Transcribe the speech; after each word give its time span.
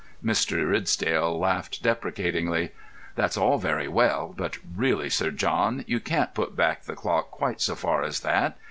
Mr. 0.25 0.67
Ridsdale 0.67 1.37
laughed 1.37 1.83
deprecatingly. 1.83 2.71
"That's 3.15 3.37
all 3.37 3.59
very 3.59 3.87
well; 3.87 4.33
but, 4.35 4.57
really, 4.75 5.11
Sir 5.11 5.29
John, 5.29 5.83
you 5.87 5.99
can't 5.99 6.33
put 6.33 6.55
back 6.55 6.85
the 6.85 6.95
clock 6.95 7.29
quite 7.29 7.61
so 7.61 7.75
far 7.75 8.01
as 8.01 8.21
that. 8.21 8.57